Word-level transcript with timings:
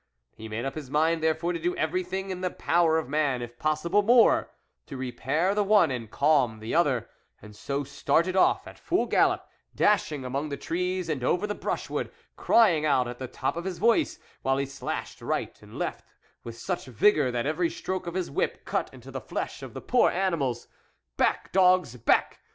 He 0.35 0.49
made 0.49 0.65
up 0.65 0.73
his 0.73 0.89
mind 0.89 1.21
therefore 1.21 1.53
to 1.53 1.59
do 1.59 1.75
every 1.75 2.01
hing 2.03 2.31
in 2.31 2.41
the 2.41 2.49
power 2.49 2.97
of 2.97 3.07
man, 3.07 3.43
if 3.43 3.59
possible 3.59 4.01
more, 4.01 4.49
to 4.87 4.97
repair 4.97 5.53
the 5.53 5.63
one 5.63 5.91
and 5.91 6.09
calm 6.09 6.57
the 6.57 6.73
other, 6.73 7.07
and 7.39 7.55
so 7.55 7.83
started 7.83 8.35
off 8.35 8.65
at 8.65 8.79
full 8.79 9.05
gallop, 9.05 9.47
dashing 9.75 10.25
among 10.25 10.49
the 10.49 10.57
trees 10.57 11.07
and 11.07 11.23
over 11.23 11.45
the 11.45 11.53
Drushwood, 11.53 12.09
crying 12.35 12.83
out 12.83 13.07
at 13.07 13.19
the 13.19 13.27
top 13.27 13.55
of 13.55 13.63
his 13.65 13.77
voice, 13.77 14.17
while 14.41 14.57
he 14.57 14.65
slashed 14.65 15.21
right 15.21 15.61
and 15.61 15.77
left 15.77 16.03
with 16.43 16.57
such 16.57 16.85
vigour, 16.87 17.29
that 17.29 17.45
every 17.45 17.69
stroke 17.69 18.07
of 18.07 18.15
his 18.15 18.31
whip 18.31 18.65
cut 18.65 18.91
into 18.91 19.11
the 19.11 19.21
flesh 19.21 19.61
of 19.61 19.75
the 19.75 19.81
poor 19.81 20.09
animals. 20.09 20.67
Back, 21.15 21.51
dogs! 21.51 21.95
back 21.97 22.39